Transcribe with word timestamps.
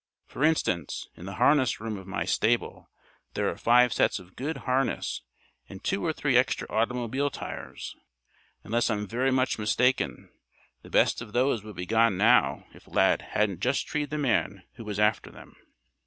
For 0.25 0.43
instance, 0.43 1.09
in 1.15 1.27
the 1.27 1.35
harness 1.35 1.79
room 1.79 1.95
of 1.95 2.07
my 2.07 2.25
stable 2.25 2.89
there 3.35 3.47
are 3.51 3.55
five 3.55 3.93
sets 3.93 4.17
of 4.17 4.35
good 4.35 4.57
harness 4.65 5.21
and 5.69 5.83
two 5.83 6.03
or 6.03 6.11
three 6.11 6.35
extra 6.35 6.67
automobile 6.71 7.29
tires. 7.29 7.95
Unless 8.63 8.89
I'm 8.89 9.05
very 9.05 9.29
much 9.29 9.59
mistaken, 9.59 10.31
the 10.81 10.89
best 10.89 11.21
of 11.21 11.33
those 11.33 11.63
would 11.63 11.75
be 11.75 11.85
gone 11.85 12.17
now 12.17 12.65
if 12.73 12.87
Lad 12.87 13.21
hadn't 13.21 13.59
just 13.59 13.85
treed 13.85 14.09
the 14.09 14.17
man 14.17 14.63
who 14.73 14.83
was 14.85 14.97
after 14.99 15.29
them." 15.29 15.55